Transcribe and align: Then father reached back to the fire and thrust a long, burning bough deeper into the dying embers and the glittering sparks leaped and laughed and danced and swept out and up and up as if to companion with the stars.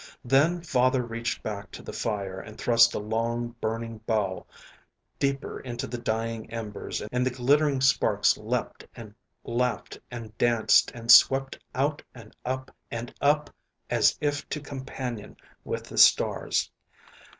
Then 0.25 0.63
father 0.63 1.03
reached 1.03 1.43
back 1.43 1.69
to 1.73 1.83
the 1.83 1.93
fire 1.93 2.39
and 2.39 2.57
thrust 2.57 2.95
a 2.95 2.97
long, 2.97 3.53
burning 3.61 3.99
bough 4.07 4.47
deeper 5.19 5.59
into 5.59 5.85
the 5.85 5.99
dying 5.99 6.49
embers 6.51 7.03
and 7.11 7.23
the 7.23 7.29
glittering 7.29 7.81
sparks 7.81 8.35
leaped 8.35 8.87
and 8.95 9.13
laughed 9.43 9.99
and 10.09 10.35
danced 10.39 10.89
and 10.95 11.11
swept 11.11 11.59
out 11.75 12.01
and 12.15 12.35
up 12.43 12.75
and 12.89 13.13
up 13.21 13.51
as 13.91 14.17
if 14.19 14.49
to 14.49 14.59
companion 14.59 15.37
with 15.63 15.83
the 15.83 15.99
stars. 15.99 16.71